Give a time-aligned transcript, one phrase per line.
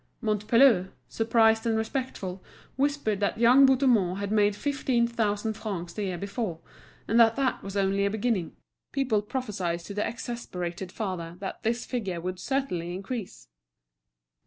[0.19, 2.43] Montpellier, surprised and respectful,
[2.75, 6.59] whispered that young Bouthemont had made fifteen thousand francs the year before,
[7.07, 12.19] and that that was only a beginning—people prophesied to the exasperated father that this figure
[12.19, 13.47] would certainly increase.